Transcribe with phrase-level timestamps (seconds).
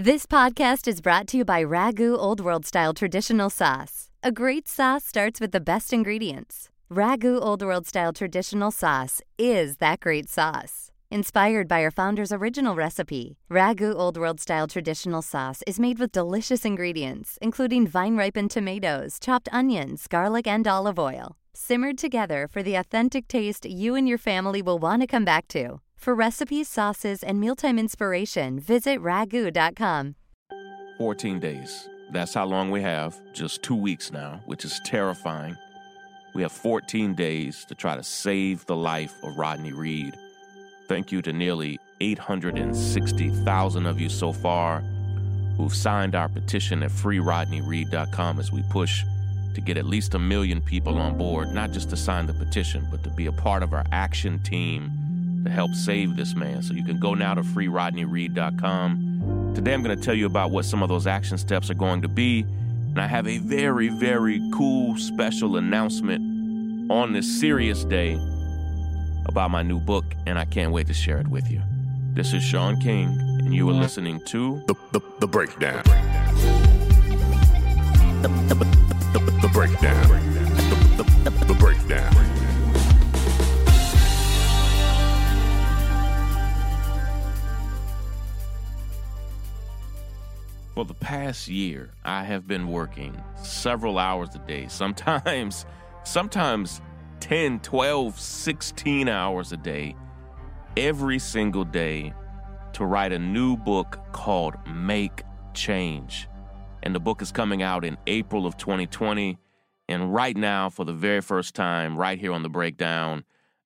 [0.00, 4.10] This podcast is brought to you by Ragu Old World Style Traditional Sauce.
[4.22, 6.68] A great sauce starts with the best ingredients.
[6.88, 10.92] Ragu Old World Style Traditional Sauce is that great sauce.
[11.10, 16.12] Inspired by our founder's original recipe, Ragu Old World Style Traditional Sauce is made with
[16.12, 22.62] delicious ingredients, including vine ripened tomatoes, chopped onions, garlic, and olive oil, simmered together for
[22.62, 25.80] the authentic taste you and your family will want to come back to.
[25.98, 30.14] For recipes, sauces, and mealtime inspiration, visit ragu.com.
[30.96, 31.88] 14 days.
[32.12, 33.20] That's how long we have.
[33.32, 35.56] Just two weeks now, which is terrifying.
[36.34, 40.16] We have 14 days to try to save the life of Rodney Reed.
[40.86, 44.80] Thank you to nearly 860,000 of you so far
[45.56, 49.02] who've signed our petition at freerodneyreed.com as we push
[49.54, 52.86] to get at least a million people on board, not just to sign the petition,
[52.88, 55.07] but to be a part of our action team
[55.48, 56.62] to help save this man.
[56.62, 59.54] So you can go now to freerodneyreed.com.
[59.54, 62.02] Today I'm going to tell you about what some of those action steps are going
[62.02, 62.40] to be.
[62.40, 68.14] And I have a very, very cool special announcement on this serious day
[69.26, 71.60] about my new book, and I can't wait to share it with you.
[72.12, 75.82] This is Shaun King, and you are listening to The, the, the Breakdown.
[78.22, 80.57] The, the, the, the, the Breakdown.
[90.78, 95.66] For the past year, I have been working several hours a day, sometimes
[96.04, 96.80] sometimes
[97.18, 99.96] 10, 12, 16 hours a day,
[100.76, 102.14] every single day
[102.74, 106.28] to write a new book called Make Change.
[106.84, 109.36] And the book is coming out in April of 2020.
[109.88, 113.24] And right now, for the very first time, right here on the breakdown,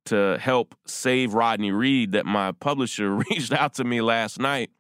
[0.07, 4.71] to help save Rodney Reed that my publisher reached out to me last night.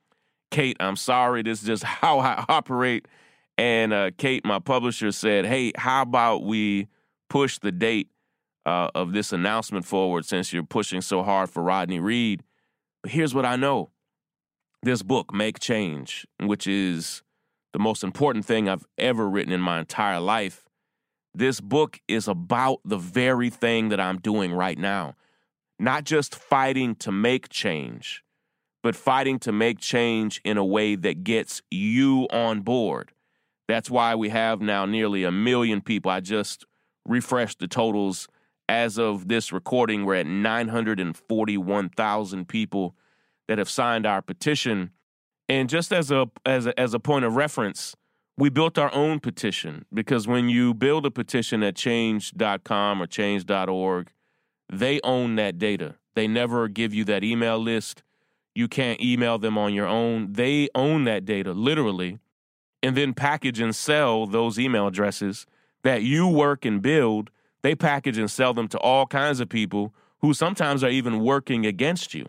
[0.50, 3.06] Kate, I'm sorry, this is just how I operate.
[3.58, 6.88] And uh, Kate, my publisher, said, Hey, how about we
[7.28, 8.08] push the date
[8.64, 12.42] uh, of this announcement forward since you're pushing so hard for Rodney Reed?
[13.02, 13.90] But here's what I know
[14.82, 17.22] this book, Make Change, which is
[17.72, 20.68] the most important thing I've ever written in my entire life,
[21.34, 25.14] this book is about the very thing that I'm doing right now.
[25.78, 28.22] Not just fighting to make change,
[28.82, 33.12] but fighting to make change in a way that gets you on board.
[33.68, 36.10] That's why we have now nearly a million people.
[36.10, 36.66] I just
[37.06, 38.28] refreshed the totals.
[38.68, 42.94] As of this recording, we're at 941,000 people
[43.48, 44.90] that have signed our petition.
[45.48, 47.94] And just as a as a, as a point of reference,
[48.38, 54.10] we built our own petition because when you build a petition at change.com or change.org,
[54.72, 55.96] they own that data.
[56.14, 58.02] They never give you that email list.
[58.54, 60.32] You can't email them on your own.
[60.32, 62.18] They own that data literally
[62.82, 65.46] and then package and sell those email addresses
[65.84, 67.30] that you work and build.
[67.62, 71.66] They package and sell them to all kinds of people who sometimes are even working
[71.66, 72.26] against you.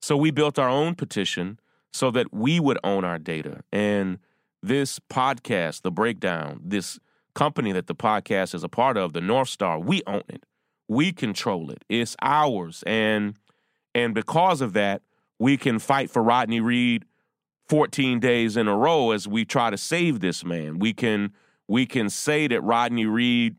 [0.00, 1.60] So we built our own petition
[1.92, 3.60] so that we would own our data.
[3.72, 4.18] And
[4.62, 6.98] this podcast, The Breakdown, this
[7.34, 10.44] company that the podcast is a part of, the North Star, we own it.
[10.88, 11.84] We control it.
[11.88, 12.82] It's ours.
[12.86, 13.36] And
[13.94, 15.02] and because of that,
[15.38, 17.04] we can fight for Rodney Reed
[17.72, 20.78] 14 days in a row as we try to save this man.
[20.78, 21.32] We can
[21.66, 23.56] we can say that Rodney Reed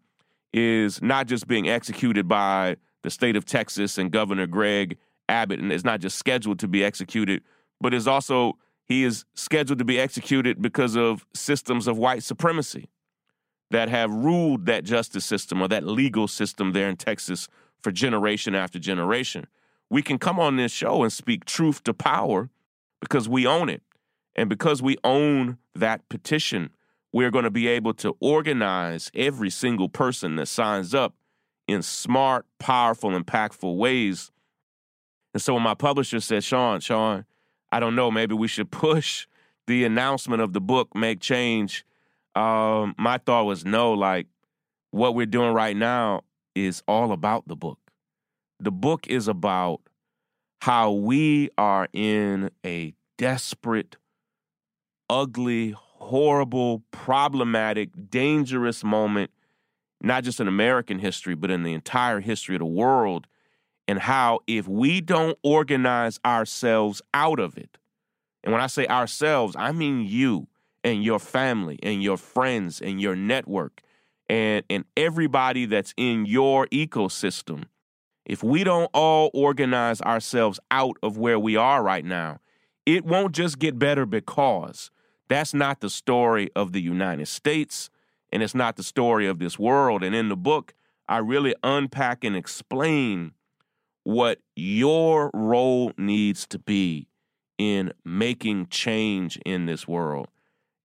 [0.54, 5.71] is not just being executed by the state of Texas and Governor Greg Abbott and
[5.71, 7.42] is not just scheduled to be executed,
[7.81, 12.89] but is also he is scheduled to be executed because of systems of white supremacy
[13.71, 17.48] that have ruled that justice system or that legal system there in Texas
[17.81, 19.48] for generation after generation.
[19.89, 22.51] We can come on this show and speak truth to power
[23.00, 23.81] because we own it.
[24.35, 26.71] And because we own that petition,
[27.12, 31.13] we're going to be able to organize every single person that signs up
[31.68, 34.31] in smart, powerful, impactful ways.
[35.33, 37.25] And so when my publisher said, Shaun, Shaun,
[37.71, 39.27] I don't know, maybe we should push
[39.68, 41.86] the announcement of the book, Make Change.
[42.36, 44.27] Um, my thought was no, like
[44.91, 46.21] what we're doing right now
[46.56, 47.79] is all about the book.
[48.59, 49.81] The book is about
[50.62, 53.97] how we are in a desperate,
[55.09, 59.31] ugly, horrible, problematic, dangerous moment,
[60.01, 63.27] not just in American history, but in the entire history of the world,
[63.88, 67.77] and how if we don't organize ourselves out of it,
[68.44, 70.47] and when I say ourselves, I mean you
[70.83, 73.81] and your family and your friends and your network
[74.27, 77.65] and, and everybody that's in your ecosystem.
[78.25, 82.39] If we don't all organize ourselves out of where we are right now,
[82.85, 84.91] it won't just get better because
[85.27, 87.89] that's not the story of the United States
[88.31, 90.03] and it's not the story of this world.
[90.03, 90.74] And in the book,
[91.07, 93.33] I really unpack and explain
[94.03, 97.07] what your role needs to be
[97.57, 100.27] in making change in this world.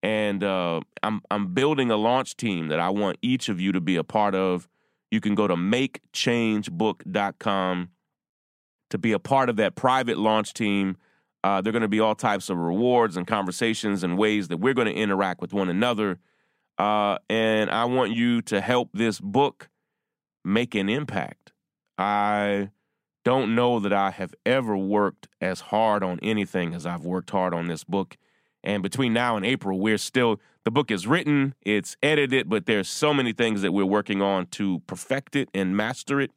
[0.03, 3.81] And uh, I'm I'm building a launch team that I want each of you to
[3.81, 4.69] be a part of.
[5.11, 7.89] You can go to makechangebook.com
[8.91, 10.99] to be a part of that private launch team.
[11.45, 14.59] Uh, there are going to be all types of rewards and conversations and ways that
[14.59, 16.19] we're going to interact with one another.
[16.79, 19.69] Uh, and I want you to help this book
[20.45, 21.53] make an impact.
[21.97, 22.71] I
[23.25, 27.53] don't know that I have ever worked as hard on anything as I've worked hard
[27.53, 28.17] on this book.
[28.65, 32.89] And between now and April, we're still, the book is written, it's edited, but there's
[32.89, 36.31] so many things that we're working on to perfect it and master it.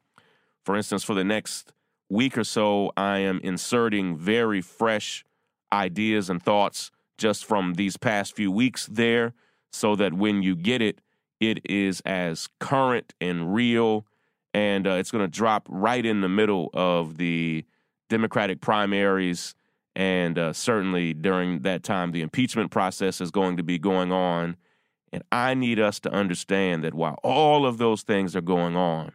[0.64, 1.72] For instance, for the next
[2.12, 5.24] week or so, I am inserting very fresh
[5.72, 9.32] ideas and thoughts just from these past few weeks there
[9.72, 11.00] so that when you get it,
[11.40, 14.06] it is as current and real
[14.54, 17.64] and uh, it's going to drop right in the middle of the
[18.10, 19.54] Democratic primaries.
[19.96, 24.56] And uh, certainly during that time, the impeachment process is going to be going on.
[25.12, 29.12] And I need us to understand that while all of those things are going on,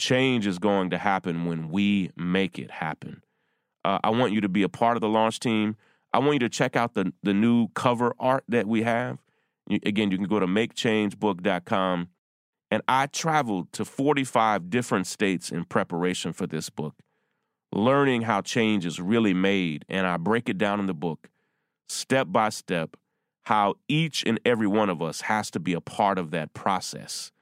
[0.00, 3.22] change is going to happen when we make it happen.
[3.84, 5.76] Uh, I want you to be a part of the launch team.
[6.12, 9.18] I want you to check out the, the new cover art that we have.
[9.68, 12.08] You, again, you can go to makechangebook.com
[12.70, 16.94] and I traveled to 45 different states in preparation for this book,
[17.72, 19.84] learning how change is really made.
[19.88, 21.28] And I break it down in the book,
[21.88, 22.96] step by step,
[23.44, 27.32] how each and every one of us has to be a part of that process.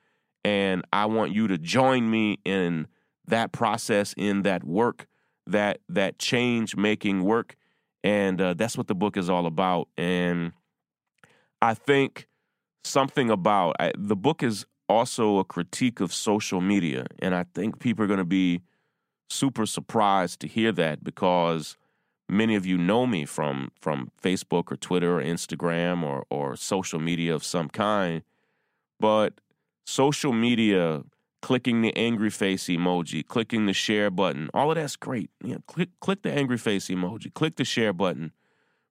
[0.45, 2.87] And I want you to join me in
[3.27, 5.07] that process, in that work,
[5.47, 7.57] that that change making work.
[8.05, 9.89] And uh, that's what the book is all about.
[9.97, 10.53] And
[11.61, 12.29] I think
[12.85, 17.07] something about I, the book is also a critique of social media.
[17.19, 18.63] And I think people are going to be
[19.29, 21.77] super surprised to hear that because
[22.29, 26.99] many of you know me from from Facebook or Twitter or Instagram or or social
[26.99, 28.23] media of some kind.
[29.01, 29.41] But
[29.89, 31.03] social media,
[31.41, 35.31] clicking the angry face emoji, clicking the share button, all of that's great.
[35.43, 38.33] You know, click click the angry face emoji, click the share button.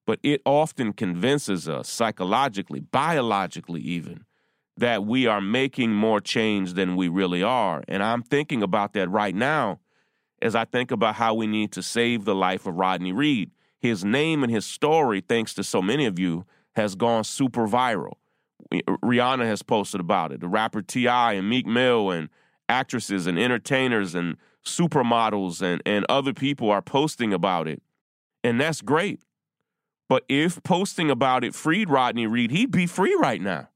[0.07, 4.23] But it often convinces us psychologically, biologically even,
[4.77, 7.83] that we are making more change than we really are.
[7.87, 9.79] And I'm thinking about that right now
[10.41, 13.51] as I think about how we need to save the life of Rodney Reed.
[13.79, 18.13] His name and his story, thanks to so many of you, has gone super viral.
[18.71, 20.41] Rihanna has posted about it.
[20.41, 21.33] The rapper T.I.
[21.33, 22.29] and Meek Mill and
[22.67, 27.81] actresses and entertainers and supermodels and, and other people are posting about it.
[28.43, 29.21] And that's great.
[30.09, 33.69] But if posting about it freed Rodney Reed, he'd be free right now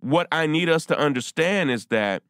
[0.00, 2.22] what I need us to understand is that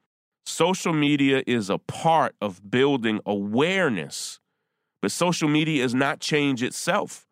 [0.46, 4.40] social media is a part of building awareness,
[5.02, 7.26] but social media is not change itself.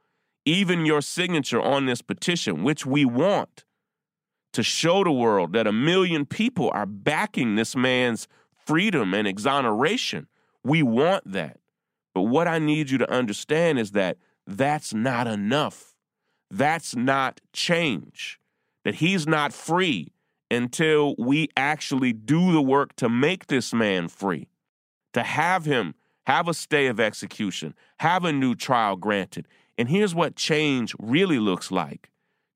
[0.45, 3.65] Even your signature on this petition, which we want
[4.57, 8.27] to show the world that a million people are backing this man's
[8.65, 10.27] freedom and exoneration,
[10.65, 11.61] we want that.
[12.15, 15.93] But what I need you to understand is that that's not enough.
[16.51, 18.41] That's not change.
[18.83, 20.15] That he's not free
[20.51, 24.49] until we actually do the work to make this man free,
[25.13, 25.95] to have him
[26.27, 29.47] have a stay of execution, have a new trial granted.
[29.77, 32.09] And here's what change really looks like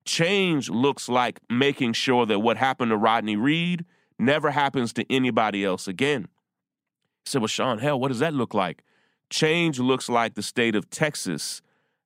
[0.05, 3.85] change looks like making sure that what happened to Rodney Reed
[4.17, 6.27] never happens to anybody else again.
[7.25, 8.83] He said, Well, Shaun, hell, what does that look like?
[9.29, 11.61] Change looks like the state of Texas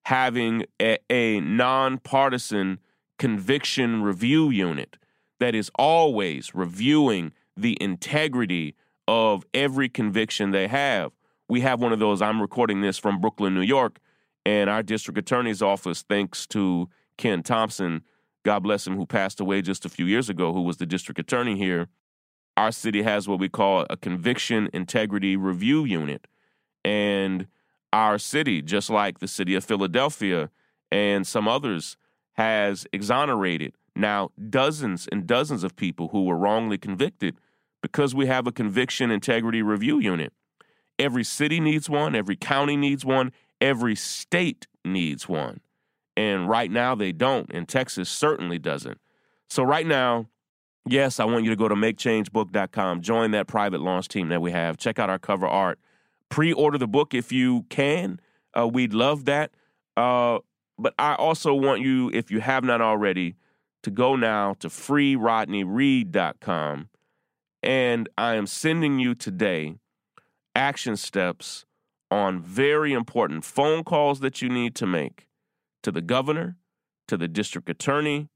[0.06, 2.80] having a, a nonpartisan
[3.18, 4.98] conviction review unit
[5.40, 8.76] that is always reviewing the integrity
[9.08, 11.12] of every conviction they have.
[11.48, 12.22] We have one of those.
[12.22, 14.00] I'm recording this from Brooklyn, New York,
[14.46, 18.04] and our district attorney's office, thanks to Ken Thompson,
[18.44, 21.20] God bless him, who passed away just a few years ago, who was the district
[21.20, 21.88] attorney here.
[22.58, 26.28] Our city has what we call a conviction integrity review unit.
[26.84, 27.48] And
[27.92, 30.50] our city, just like the city of Philadelphia
[30.92, 31.98] and some others,
[32.34, 37.36] has exonerated now dozens and dozens of people who were wrongly convicted
[37.82, 40.34] because we have a conviction integrity review unit.
[40.98, 43.32] Every city needs one, every county needs one,
[43.62, 45.62] every state needs one.
[46.18, 49.00] And right now they don't, and Texas certainly doesn't.
[49.50, 50.28] So, right now,
[50.88, 54.52] yes, I want you to go to makechangebook.com, join that private launch team that we
[54.52, 55.80] have, check out our cover art,
[56.30, 58.20] pre order the book if you can.
[58.58, 59.52] Uh, we'd love that.
[59.98, 60.40] Uh,
[60.78, 63.36] but I also want you, if you have not already,
[63.84, 66.90] to go now to freerodneyreed.com.
[67.62, 69.76] And I am sending you today
[70.56, 71.66] action steps
[72.10, 75.28] on very important phone calls that you need to make
[75.86, 76.58] to the governor,
[77.08, 78.28] to the district attorney,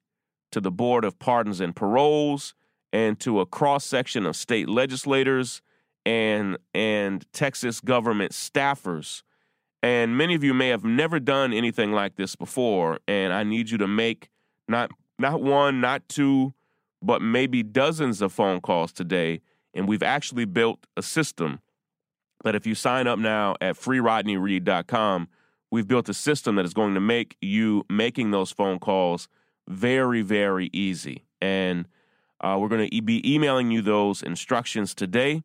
[0.51, 2.53] to the Board of Pardons and Paroles,
[2.93, 5.63] and to a cross section of state legislators
[6.05, 9.23] and and Texas government staffers.
[9.81, 13.71] And many of you may have never done anything like this before, and I need
[13.71, 14.29] you to make
[14.67, 16.53] not not one, not two,
[17.01, 19.41] but maybe dozens of phone calls today.
[19.73, 21.61] And we've actually built a system
[22.43, 25.29] that if you sign up now at freerodneyreed.com,
[25.71, 29.27] we've built a system that is going to make you making those phone calls
[29.67, 31.25] very, very easy.
[31.41, 31.87] And
[32.41, 35.43] uh, we're going to be emailing you those instructions today.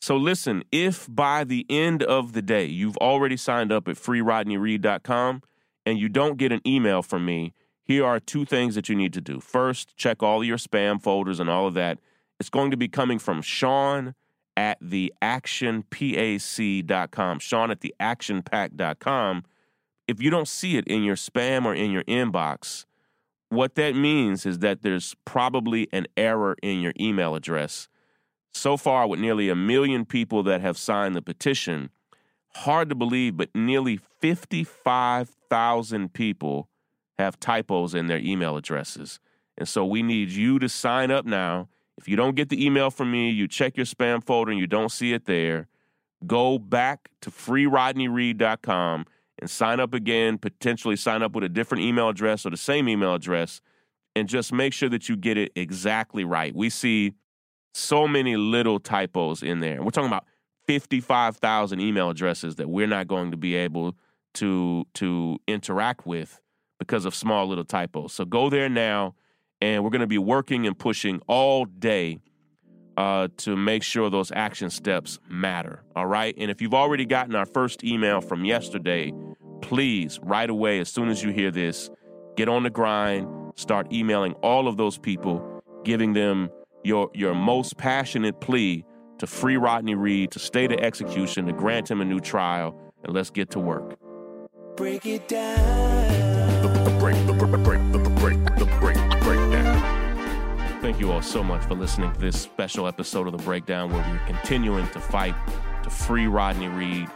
[0.00, 5.42] So listen, if by the end of the day you've already signed up at freerodneyreed.com
[5.86, 9.12] and you don't get an email from me, here are two things that you need
[9.14, 9.40] to do.
[9.40, 11.98] First, check all your spam folders and all of that.
[12.40, 14.14] It's going to be coming from Shaun
[14.56, 17.38] at the actionpac.com.
[17.38, 19.44] Shaun at the actionpac.com.
[20.06, 22.84] If you don't see it in your spam or in your inbox,
[23.48, 27.88] what that means is that there's probably an error in your email address.
[28.50, 31.90] So far, with nearly a million people that have signed the petition,
[32.56, 36.68] hard to believe, but nearly 55,000 people
[37.18, 39.20] have typos in their email addresses.
[39.56, 41.68] And so we need you to sign up now.
[41.96, 44.66] If you don't get the email from me, you check your spam folder and you
[44.66, 45.68] don't see it there,
[46.26, 49.06] go back to freerodneyreed.com
[49.38, 52.88] and sign up again, potentially sign up with a different email address or the same
[52.88, 53.60] email address,
[54.16, 56.54] and just make sure that you get it exactly right.
[56.54, 57.14] We see
[57.72, 59.82] so many little typos in there.
[59.82, 60.26] We're talking about
[60.66, 63.96] 55,000 email addresses that we're not going to be able
[64.34, 66.40] to to interact with
[66.78, 68.12] because of small little typos.
[68.12, 69.14] So go there now,
[69.60, 72.20] and we're going to be working and pushing all day
[72.96, 75.82] uh, to make sure those action steps matter.
[75.96, 76.34] All right.
[76.38, 79.12] And if you've already gotten our first email from yesterday,
[79.62, 81.90] please, right away, as soon as you hear this,
[82.36, 86.50] get on the grind, start emailing all of those people, giving them
[86.82, 88.84] your, your most passionate plea
[89.18, 93.14] to free Rodney Reed, to stay to execution, to grant him a new trial, and
[93.14, 93.96] let's get to work.
[94.76, 96.62] Break it down.
[96.62, 98.44] The, the break, the, the break, the, the break,
[100.84, 104.06] Thank you all so much for listening to this special episode of The Breakdown where
[104.06, 105.34] we're continuing to fight
[105.82, 107.08] to free Rodney Reed,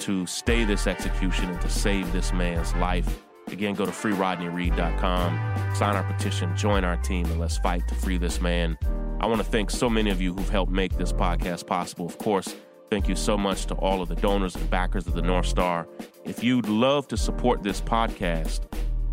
[0.00, 3.22] to stay this execution, and to save this man's life.
[3.46, 8.18] Again, go to freerodneyreed.com, sign our petition, join our team, and let's fight to free
[8.18, 8.76] this man.
[9.20, 12.06] I want to thank so many of you who've helped make this podcast possible.
[12.06, 12.56] Of course,
[12.90, 15.86] thank you so much to all of the donors and backers of the North Star.
[16.24, 18.62] If you'd love to support this podcast,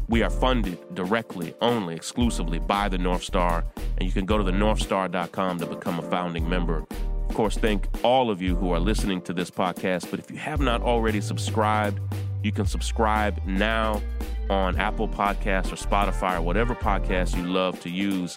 [0.10, 3.64] we are funded directly, only, exclusively by the North Star,
[3.98, 6.84] and you can go to the northstar.com to become a founding member.
[7.30, 10.10] Of course, thank all of you who are listening to this podcast.
[10.10, 12.00] But if you have not already subscribed,
[12.44, 14.02] you can subscribe now
[14.50, 18.36] on Apple Podcasts or Spotify or whatever podcast you love to use.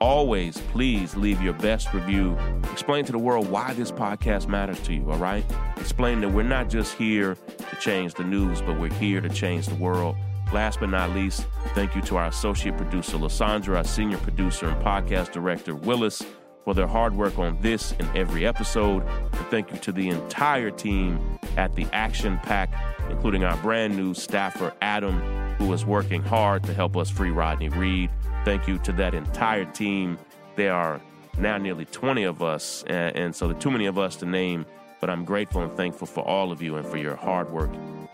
[0.00, 2.36] Always, please leave your best review.
[2.72, 5.44] Explain to the world why this podcast matters to you, all right?
[5.76, 9.68] Explain that we're not just here to change the news, but we're here to change
[9.68, 10.16] the world.
[10.52, 14.84] Last but not least, thank you to our associate producer, Lysandra, our senior producer and
[14.84, 16.22] podcast director, Willis,
[16.64, 19.02] for their hard work on this and every episode.
[19.06, 22.70] And thank you to the entire team at the Action PAC,
[23.08, 25.20] including our brand new staffer, Adam,
[25.56, 28.10] who is working hard to help us free Rodney Reed.
[28.44, 30.18] Thank you to that entire team.
[30.56, 31.00] There are
[31.38, 34.26] now nearly 20 of us, and, and so there are too many of us to
[34.26, 34.66] name,
[35.00, 37.70] but I'm grateful and thankful for all of you and for your hard work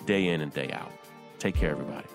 [0.06, 0.92] day in and day out.
[1.40, 2.06] Take care, everybody.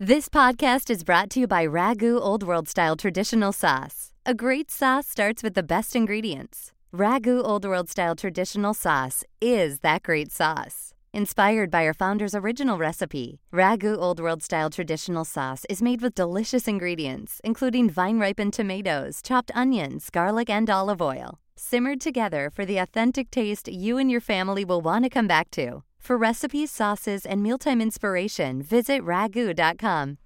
[0.00, 4.12] This podcast is brought to you by Ragu Old World Style Traditional Sauce.
[4.24, 6.70] A great sauce starts with the best ingredients.
[6.94, 10.94] Ragu Old World Style Traditional Sauce is that great sauce.
[11.12, 16.14] Inspired by our founder's original recipe, Ragu Old World Style Traditional Sauce is made with
[16.14, 22.64] delicious ingredients, including vine ripened tomatoes, chopped onions, garlic, and olive oil, simmered together for
[22.64, 25.82] the authentic taste you and your family will want to come back to.
[25.98, 30.18] For recipes, sauces, and mealtime inspiration, visit ragu.com.